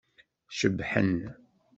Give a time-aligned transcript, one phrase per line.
[0.59, 1.15] Cebḥen.